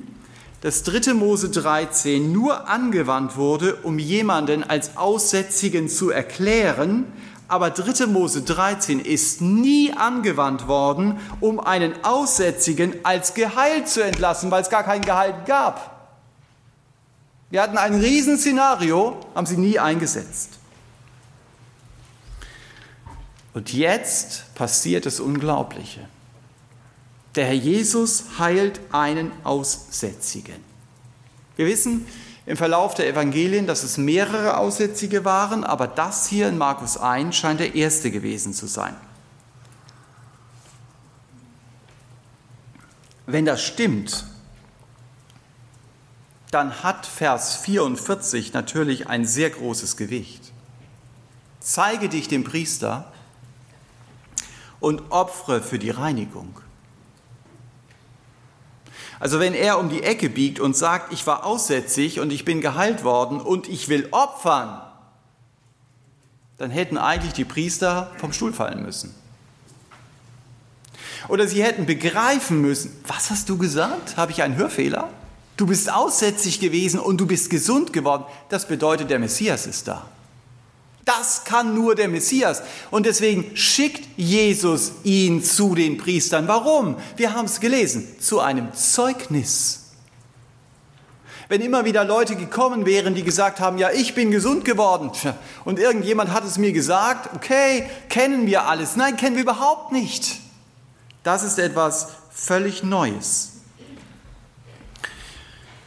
[0.62, 1.13] dass 3.
[1.13, 7.05] Mose 13 nur angewandt wurde, um jemanden als Aussätzigen zu erklären,
[7.47, 8.07] aber 3.
[8.07, 14.69] Mose 13 ist nie angewandt worden, um einen Aussätzigen als geheilt zu entlassen, weil es
[14.69, 16.12] gar kein Gehalt gab.
[17.49, 20.60] Wir hatten ein Riesenszenario, haben sie nie eingesetzt.
[23.58, 26.08] Und jetzt passiert das Unglaubliche.
[27.34, 30.63] Der Herr Jesus heilt einen Aussätzigen.
[31.56, 32.06] Wir wissen,
[32.46, 37.36] im Verlauf der Evangelien, dass es mehrere Aussätzige waren, aber das hier in Markus 1
[37.36, 38.96] scheint der erste gewesen zu sein.
[43.26, 44.24] Wenn das stimmt,
[46.52, 50.54] dann hat Vers 44 natürlich ein sehr großes Gewicht.
[51.60, 53.12] Zeige dich dem Priester
[54.80, 56.62] und opfere für die Reinigung.
[59.20, 62.62] Also wenn er um die Ecke biegt und sagt, ich war aussätzig und ich bin
[62.62, 64.82] geheilt worden und ich will opfern,
[66.58, 69.13] dann hätten eigentlich die Priester vom Stuhl fallen müssen.
[71.28, 74.18] Oder sie hätten begreifen müssen, was hast du gesagt?
[74.18, 75.10] Habe ich einen Hörfehler?
[75.58, 78.26] Du bist aussätzig gewesen und du bist gesund geworden.
[78.50, 80.08] Das bedeutet, der Messias ist da.
[81.08, 82.62] Das kann nur der Messias.
[82.91, 86.50] Und deswegen schickt Jesus ihn zu den Priestern.
[86.50, 86.98] Warum?
[87.15, 88.20] Wir haben es gelesen.
[88.20, 89.86] Zu einem Zeugnis.
[91.48, 95.10] Wenn immer wieder Leute gekommen wären, die gesagt haben, ja, ich bin gesund geworden
[95.63, 98.98] und irgendjemand hat es mir gesagt, okay, kennen wir alles.
[98.98, 100.41] Nein, kennen wir überhaupt nicht.
[101.24, 103.54] Das ist etwas völlig Neues.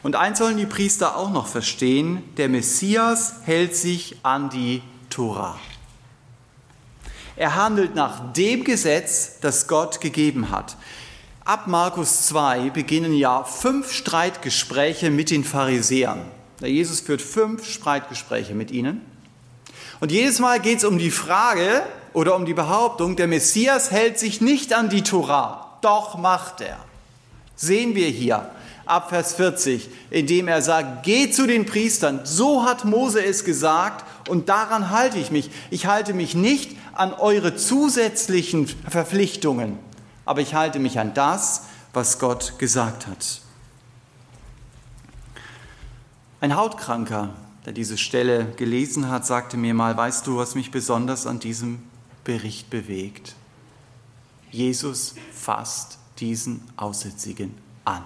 [0.01, 5.59] Und eins sollen die Priester auch noch verstehen, der Messias hält sich an die Tora.
[7.35, 10.75] Er handelt nach dem Gesetz, das Gott gegeben hat.
[11.45, 16.25] Ab Markus 2 beginnen ja fünf Streitgespräche mit den Pharisäern.
[16.59, 19.01] Jesus führt fünf Streitgespräche mit ihnen.
[19.99, 24.19] Und jedes Mal geht es um die Frage oder um die Behauptung, der Messias hält
[24.19, 25.77] sich nicht an die Tora.
[25.81, 26.77] Doch macht er.
[27.55, 28.49] Sehen wir hier
[28.91, 32.21] ab Vers 40, indem er sagt, geh zu den Priestern.
[32.25, 35.49] So hat Mose es gesagt und daran halte ich mich.
[35.69, 39.79] Ich halte mich nicht an eure zusätzlichen Verpflichtungen
[40.25, 43.41] aber ich halte mich an das, was Gott gesagt hat.
[46.39, 47.33] Ein Hautkranker,
[47.65, 51.83] der diese Stelle gelesen hat, sagte mir mal, weißt du, was mich besonders an diesem
[52.23, 53.35] Bericht bewegt?
[54.51, 57.53] Jesus fasst diesen Aussätzigen
[57.85, 58.03] an.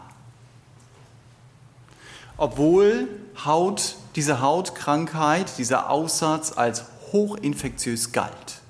[2.37, 3.07] Obwohl
[3.43, 8.61] Haut, diese Hautkrankheit, dieser Aussatz als hochinfektiös galt.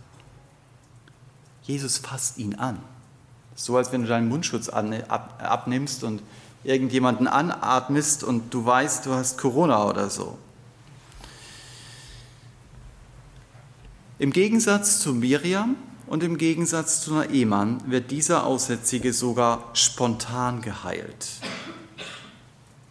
[1.64, 2.80] Jesus fasst ihn an.
[3.56, 6.22] So als wenn du deinen Mundschutz abnimmst und
[6.64, 10.38] irgendjemanden anatmest und du weißt, du hast Corona oder so.
[14.18, 15.76] Im Gegensatz zu Miriam
[16.08, 21.28] und im Gegensatz zu Naaman wird dieser Aussätzige sogar spontan geheilt,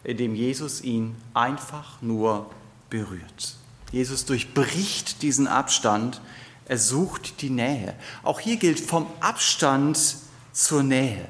[0.05, 2.51] indem Jesus ihn einfach nur
[2.91, 3.57] berührt.
[3.91, 6.21] Jesus durchbricht diesen Abstand,
[6.67, 7.95] er sucht die Nähe.
[8.23, 10.17] Auch hier gilt vom Abstand
[10.53, 11.27] zur Nähe.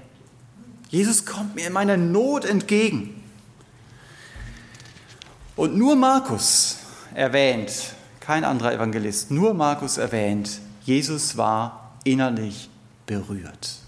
[0.89, 3.23] Jesus kommt mir in meiner Not entgegen.
[5.57, 6.79] Und nur Markus
[7.15, 12.69] erwähnt, kein anderer Evangelist, nur Markus erwähnt, Jesus war innerlich
[13.07, 13.81] berührt.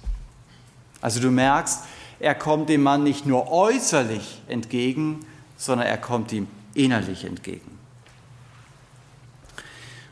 [1.01, 1.81] Also du merkst,
[2.18, 5.24] er kommt dem Mann nicht nur äußerlich entgegen,
[5.57, 7.76] sondern er kommt ihm innerlich entgegen.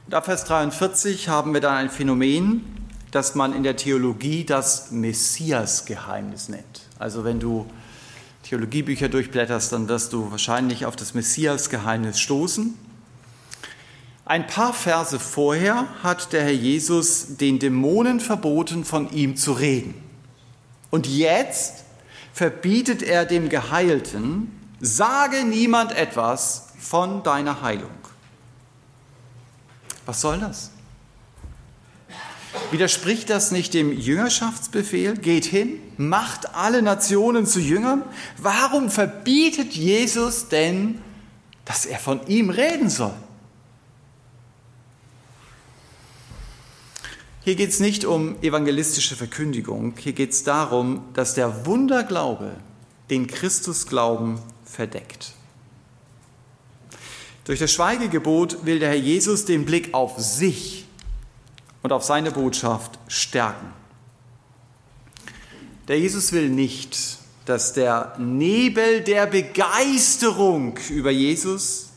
[0.07, 2.63] Und ab Vers 43 haben wir dann ein Phänomen,
[3.11, 6.83] das man in der Theologie das Messias-Geheimnis nennt.
[6.99, 7.67] Also wenn du
[8.43, 12.75] Theologiebücher durchblätterst, dann wirst du wahrscheinlich auf das Messias-Geheimnis stoßen.
[14.27, 19.95] Ein paar Verse vorher hat der Herr Jesus den Dämonen verboten, von ihm zu reden.
[20.91, 21.84] Und jetzt
[22.35, 27.89] verbietet er dem Geheilten, sage niemand etwas von deiner Heilung.
[30.05, 30.73] Was soll das?
[32.73, 35.17] Widerspricht das nicht dem Jüngerschaftsbefehl?
[35.17, 38.03] Geht hin, macht alle Nationen zu Jüngern.
[38.37, 41.01] Warum verbietet Jesus denn,
[41.65, 43.15] dass er von ihm reden soll?
[47.45, 52.53] Hier geht es nicht um evangelistische Verkündigung, hier geht es darum, dass der Wunderglaube
[53.11, 55.33] den Christusglauben verdeckt.
[57.45, 60.87] Durch das Schweigegebot will der Herr Jesus den Blick auf sich
[61.83, 63.75] und auf seine Botschaft stärken.
[65.87, 71.91] Der Jesus will nicht, dass der Nebel der Begeisterung über Jesus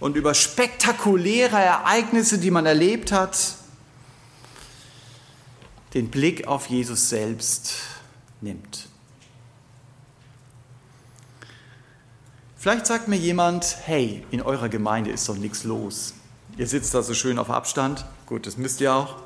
[0.00, 3.59] und über spektakuläre Ereignisse, die man erlebt hat,
[5.94, 7.74] den Blick auf Jesus selbst
[8.40, 8.88] nimmt.
[12.56, 16.12] Vielleicht sagt mir jemand, hey, in eurer Gemeinde ist doch nichts los.
[16.58, 18.04] Ihr sitzt da so schön auf Abstand.
[18.26, 19.16] Gut, das müsst ihr auch.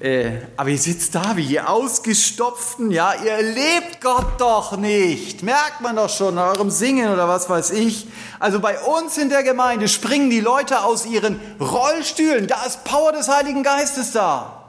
[0.00, 5.44] Äh, aber ihr sitzt da wie ihr Ausgestopften, ja, ihr erlebt Gott doch nicht.
[5.44, 8.08] Merkt man doch schon nach eurem Singen oder was weiß ich.
[8.40, 12.48] Also bei uns in der Gemeinde springen die Leute aus ihren Rollstühlen.
[12.48, 14.61] Da ist Power des Heiligen Geistes da.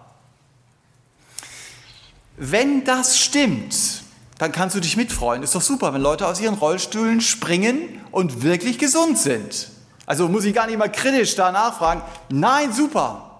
[2.37, 4.03] Wenn das stimmt,
[4.37, 5.43] dann kannst du dich mitfreuen.
[5.43, 9.69] Ist doch super, wenn Leute aus ihren Rollstühlen springen und wirklich gesund sind.
[10.05, 12.01] Also muss ich gar nicht mal kritisch da nachfragen.
[12.29, 13.39] Nein, super.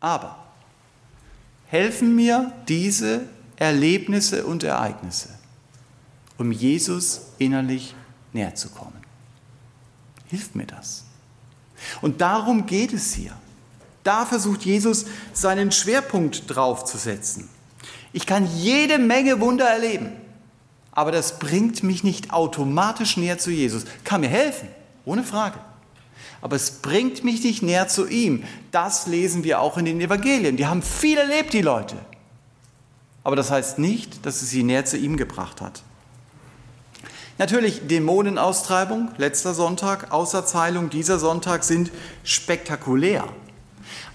[0.00, 0.36] Aber
[1.68, 3.22] helfen mir diese
[3.56, 5.28] Erlebnisse und Ereignisse,
[6.38, 7.94] um Jesus innerlich
[8.32, 9.00] näher zu kommen.
[10.26, 11.04] Hilft mir das.
[12.00, 13.32] Und darum geht es hier.
[14.02, 17.48] Da versucht Jesus seinen Schwerpunkt drauf zu setzen.
[18.12, 20.12] Ich kann jede Menge Wunder erleben,
[20.92, 23.84] aber das bringt mich nicht automatisch näher zu Jesus.
[24.04, 24.68] Kann mir helfen,
[25.04, 25.58] ohne Frage.
[26.40, 28.44] Aber es bringt mich nicht näher zu ihm.
[28.70, 30.56] Das lesen wir auch in den Evangelien.
[30.56, 31.96] Die haben viel erlebt, die Leute.
[33.24, 35.82] Aber das heißt nicht, dass es sie näher zu ihm gebracht hat.
[37.38, 41.90] Natürlich Dämonenaustreibung, letzter Sonntag, Außerzeilung, dieser Sonntag sind
[42.24, 43.24] spektakulär.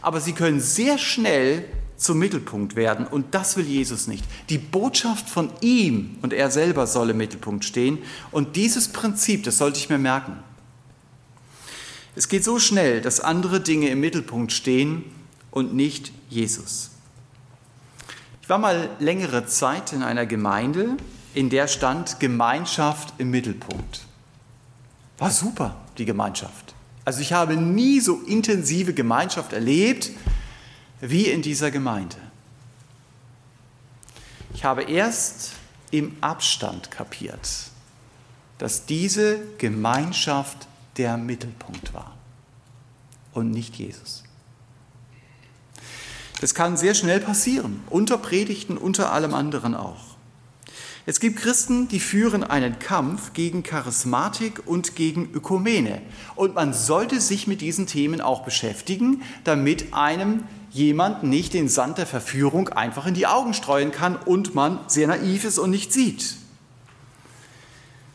[0.02, 1.66] Aber sie können sehr schnell
[2.02, 4.26] zum Mittelpunkt werden und das will Jesus nicht.
[4.50, 8.00] Die Botschaft von ihm und er selber soll im Mittelpunkt stehen
[8.32, 10.38] und dieses Prinzip, das sollte ich mir merken.
[12.16, 15.06] Es geht so schnell, dass andere Dinge im Mittelpunkt stehen
[15.52, 16.90] und nicht Jesus.
[18.42, 20.98] Ich war mal längere Zeit in einer Gemeinde,
[21.34, 24.06] in der stand Gemeinschaft im Mittelpunkt.
[25.20, 26.74] War super, die Gemeinschaft.
[27.06, 30.12] Also ich habe nie so intensive Gemeinschaft erlebt
[31.02, 32.18] wie in dieser Gemeinde.
[34.54, 35.54] Ich habe erst
[35.90, 37.50] im Abstand kapiert,
[38.58, 42.16] dass diese Gemeinschaft der Mittelpunkt war
[43.34, 44.24] und nicht Jesus.
[46.40, 50.12] Das kann sehr schnell passieren, unter Predigten, unter allem anderen auch.
[51.06, 56.02] Es gibt Christen, die führen einen Kampf gegen Charismatik und gegen Ökumene.
[56.36, 61.98] Und man sollte sich mit diesen Themen auch beschäftigen, damit einem jemand nicht den Sand
[61.98, 65.92] der Verführung einfach in die Augen streuen kann und man sehr naiv ist und nicht
[65.92, 66.38] sieht.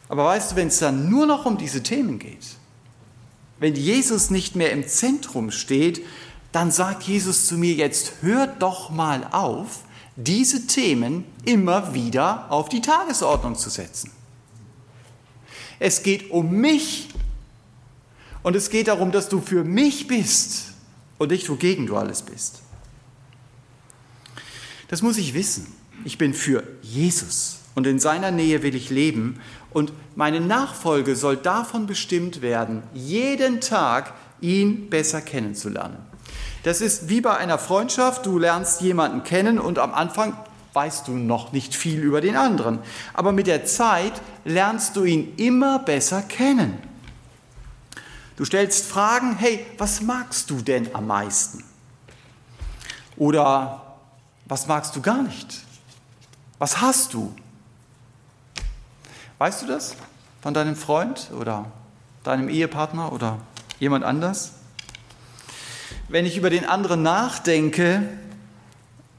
[0.09, 2.47] Aber weißt du, wenn es dann nur noch um diese Themen geht,
[3.59, 6.05] wenn Jesus nicht mehr im Zentrum steht,
[6.53, 9.81] dann sagt Jesus zu mir jetzt, hört doch mal auf,
[10.17, 14.11] diese Themen immer wieder auf die Tagesordnung zu setzen.
[15.79, 17.09] Es geht um mich
[18.43, 20.76] und es geht darum, dass du für mich bist
[21.19, 22.63] und nicht wogegen du alles bist.
[24.89, 25.75] Das muss ich wissen.
[26.05, 29.41] Ich bin für Jesus und in seiner Nähe will ich leben
[29.71, 35.99] und meine Nachfolge soll davon bestimmt werden, jeden Tag ihn besser kennenzulernen.
[36.63, 40.37] Das ist wie bei einer Freundschaft, du lernst jemanden kennen und am Anfang
[40.73, 42.81] weißt du noch nicht viel über den anderen.
[43.15, 44.13] Aber mit der Zeit
[44.45, 46.79] lernst du ihn immer besser kennen.
[48.37, 51.65] Du stellst Fragen, hey, was magst du denn am meisten?
[53.17, 53.97] Oder
[54.45, 55.63] was magst du gar nicht?
[56.59, 57.35] Was hast du?
[59.39, 59.97] Weißt du das
[60.43, 61.67] von deinem Freund oder
[62.25, 63.39] deinem Ehepartner oder
[63.79, 64.53] jemand anders?
[66.09, 68.03] wenn ich über den anderen nachdenke,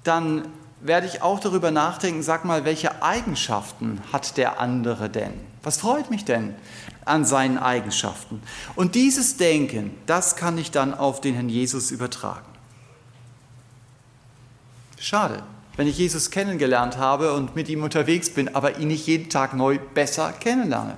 [0.03, 0.47] dann
[0.79, 5.33] werde ich auch darüber nachdenken, sag mal, welche Eigenschaften hat der andere denn?
[5.63, 6.55] Was freut mich denn
[7.07, 8.41] an seinen Eigenschaften?
[8.75, 12.45] Und dieses Denken, das kann ich dann auf den Herrn Jesus übertragen.
[14.99, 15.43] Schade,
[15.75, 19.53] wenn ich Jesus kennengelernt habe und mit ihm unterwegs bin, aber ihn nicht jeden Tag
[19.53, 20.97] neu besser kennenlerne.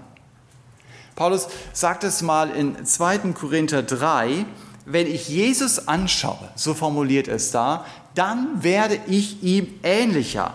[1.16, 3.34] Paulus sagt es mal in 2.
[3.34, 4.45] Korinther 3,
[4.86, 7.86] wenn ich Jesus anschaue, so formuliert es da,
[8.16, 10.53] dann werde ich ihm ähnlicher.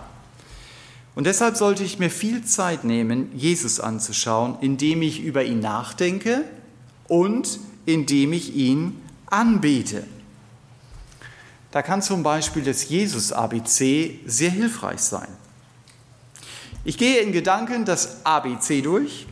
[1.15, 6.43] Und deshalb sollte ich mir viel Zeit nehmen, Jesus anzuschauen, indem ich über ihn nachdenke
[7.07, 10.05] und indem ich ihn anbete.
[11.71, 15.27] Da kann zum Beispiel das Jesus-ABC sehr hilfreich sein.
[16.83, 19.25] Ich gehe in Gedanken das ABC durch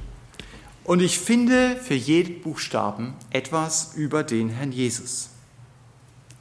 [0.83, 5.29] und ich finde für jeden Buchstaben etwas über den Herrn Jesus.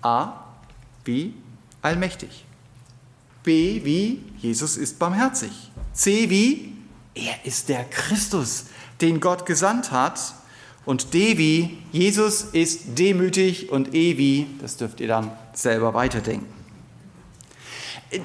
[0.02, 0.44] A
[1.04, 1.34] wie
[1.82, 2.44] allmächtig.
[3.42, 5.50] B wie Jesus ist barmherzig.
[5.92, 6.72] C wie
[7.14, 8.64] er ist der Christus,
[9.00, 10.34] den Gott gesandt hat.
[10.84, 16.46] Und D wie Jesus ist demütig und E wie, das dürft ihr dann selber weiterdenken.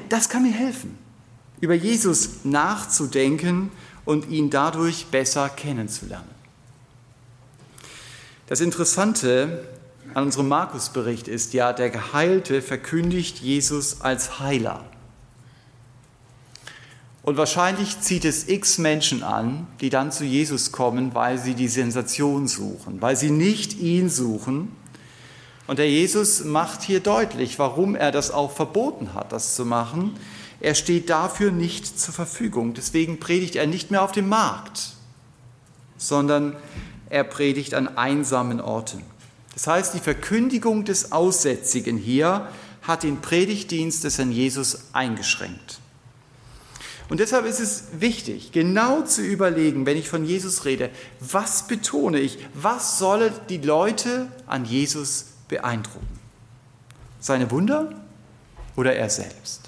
[0.09, 0.97] Das kann mir helfen,
[1.61, 3.71] über Jesus nachzudenken
[4.05, 6.29] und ihn dadurch besser kennenzulernen.
[8.47, 9.67] Das Interessante
[10.13, 14.85] an unserem Markus-Bericht ist ja, der Geheilte verkündigt Jesus als Heiler.
[17.27, 21.67] Und wahrscheinlich zieht es x Menschen an, die dann zu Jesus kommen, weil sie die
[21.67, 24.71] Sensation suchen, weil sie nicht ihn suchen.
[25.67, 30.15] Und der Jesus macht hier deutlich, warum er das auch verboten hat, das zu machen.
[30.61, 32.73] Er steht dafür nicht zur Verfügung.
[32.73, 34.93] Deswegen predigt er nicht mehr auf dem Markt,
[35.97, 36.55] sondern
[37.09, 39.03] er predigt an einsamen Orten.
[39.53, 42.47] Das heißt, die Verkündigung des Aussätzigen hier
[42.83, 45.81] hat den Predigtdienst des Herrn Jesus eingeschränkt.
[47.09, 50.89] Und deshalb ist es wichtig, genau zu überlegen, wenn ich von Jesus rede,
[51.19, 56.19] was betone ich, was soll die Leute an Jesus beeindrucken?
[57.19, 57.93] Seine Wunder
[58.75, 59.67] oder er selbst?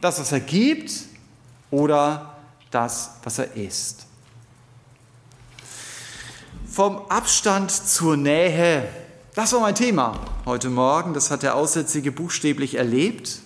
[0.00, 0.92] das, was er gibt
[1.70, 2.36] oder
[2.70, 4.06] das, was er ist.
[6.66, 8.88] Vom Abstand zur Nähe,
[9.34, 11.14] das war mein Thema heute Morgen.
[11.14, 13.40] Das hat der Aussätzige buchstäblich erlebt,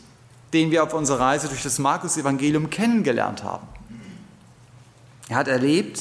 [0.54, 3.66] den wir auf unserer Reise durch das Markus-Evangelium kennengelernt haben.
[5.28, 6.00] Er hat erlebt,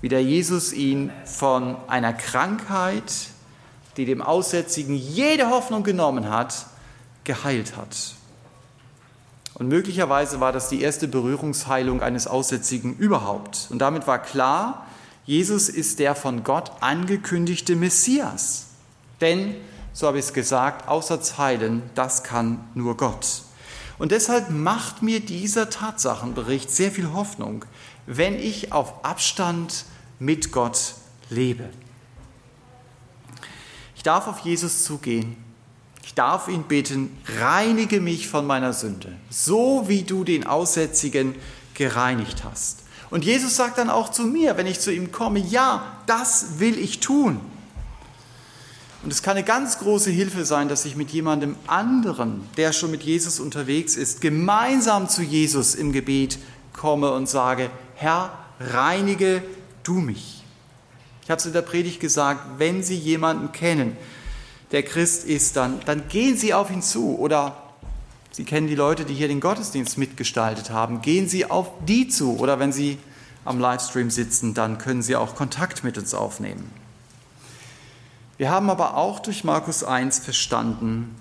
[0.00, 3.12] wie der Jesus ihn von einer Krankheit,
[3.96, 6.66] die dem Aussätzigen jede Hoffnung genommen hat,
[7.24, 8.14] geheilt hat.
[9.54, 13.66] Und möglicherweise war das die erste Berührungsheilung eines Aussätzigen überhaupt.
[13.70, 14.86] Und damit war klar,
[15.26, 18.66] Jesus ist der von Gott angekündigte Messias.
[19.20, 19.56] Denn,
[19.98, 23.42] so habe ich es gesagt, außer heilen, das kann nur Gott.
[23.98, 27.64] Und deshalb macht mir dieser Tatsachenbericht sehr viel Hoffnung,
[28.06, 29.86] wenn ich auf Abstand
[30.20, 30.94] mit Gott
[31.30, 31.68] lebe.
[33.96, 35.36] Ich darf auf Jesus zugehen.
[36.04, 41.34] Ich darf ihn bitten, reinige mich von meiner Sünde, so wie du den Aussätzigen
[41.74, 42.84] gereinigt hast.
[43.10, 46.78] Und Jesus sagt dann auch zu mir, wenn ich zu ihm komme, ja, das will
[46.78, 47.40] ich tun.
[49.02, 52.90] Und es kann eine ganz große Hilfe sein, dass ich mit jemandem anderen, der schon
[52.90, 56.38] mit Jesus unterwegs ist, gemeinsam zu Jesus im Gebet
[56.72, 59.42] komme und sage, Herr, reinige
[59.84, 60.42] du mich.
[61.22, 63.96] Ich habe es in der Predigt gesagt, wenn Sie jemanden kennen,
[64.72, 67.56] der Christ ist, dann, dann gehen Sie auf ihn zu oder
[68.32, 72.38] Sie kennen die Leute, die hier den Gottesdienst mitgestaltet haben, gehen Sie auf die zu
[72.38, 72.98] oder wenn Sie
[73.44, 76.70] am Livestream sitzen, dann können Sie auch Kontakt mit uns aufnehmen.
[78.38, 81.16] Wir haben aber auch durch Markus 1 verstanden,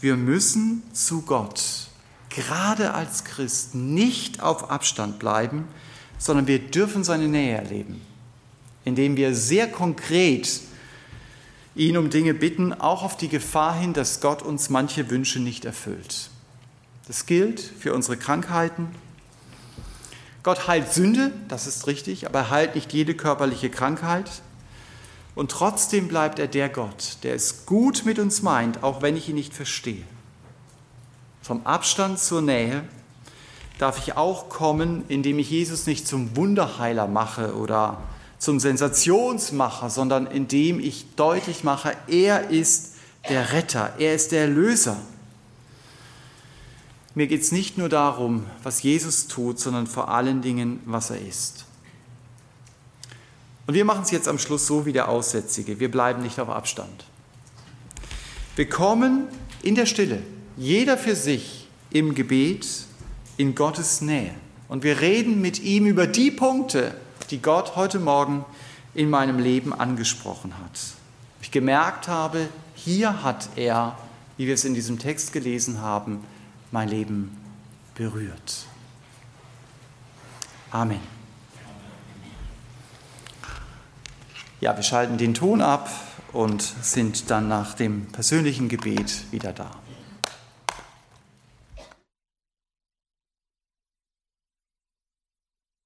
[0.00, 1.88] wir müssen zu Gott,
[2.30, 5.68] gerade als Christ, nicht auf Abstand bleiben,
[6.18, 8.00] sondern wir dürfen seine Nähe erleben,
[8.84, 10.62] indem wir sehr konkret
[11.74, 15.66] ihn um Dinge bitten, auch auf die Gefahr hin, dass Gott uns manche Wünsche nicht
[15.66, 16.30] erfüllt.
[17.06, 18.88] Das gilt für unsere Krankheiten.
[20.42, 24.42] Gott heilt Sünde, das ist richtig, aber er heilt nicht jede körperliche Krankheit.
[25.34, 29.28] Und trotzdem bleibt er der Gott, der es gut mit uns meint, auch wenn ich
[29.28, 30.04] ihn nicht verstehe.
[31.40, 32.84] Vom Abstand zur Nähe
[33.78, 38.02] darf ich auch kommen, indem ich Jesus nicht zum Wunderheiler mache oder
[38.38, 42.94] zum Sensationsmacher, sondern indem ich deutlich mache, er ist
[43.28, 44.96] der Retter, er ist der Erlöser.
[47.14, 51.20] Mir geht es nicht nur darum, was Jesus tut, sondern vor allen Dingen, was er
[51.20, 51.66] ist.
[53.72, 55.80] Und wir machen es jetzt am Schluss so wie der Aussätzige.
[55.80, 57.06] Wir bleiben nicht auf Abstand.
[58.54, 59.28] Wir kommen
[59.62, 60.22] in der Stille,
[60.58, 62.66] jeder für sich im Gebet
[63.38, 64.34] in Gottes Nähe.
[64.68, 66.94] Und wir reden mit ihm über die Punkte,
[67.30, 68.44] die Gott heute Morgen
[68.92, 70.78] in meinem Leben angesprochen hat.
[71.40, 73.96] Ich gemerkt habe, hier hat er,
[74.36, 76.22] wie wir es in diesem Text gelesen haben,
[76.72, 77.34] mein Leben
[77.94, 78.66] berührt.
[80.70, 81.11] Amen.
[84.62, 85.90] Ja, wir schalten den Ton ab
[86.32, 89.81] und sind dann nach dem persönlichen Gebet wieder da.